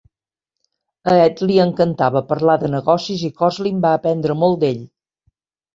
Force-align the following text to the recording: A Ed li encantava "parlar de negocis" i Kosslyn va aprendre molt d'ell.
A 1.13 1.17
Ed 1.25 1.43
li 1.51 1.59
encantava 1.67 2.23
"parlar 2.33 2.57
de 2.65 2.73
negocis" 2.79 3.29
i 3.29 3.33
Kosslyn 3.43 3.87
va 3.87 3.95
aprendre 4.01 4.39
molt 4.45 4.63
d'ell. 4.67 4.87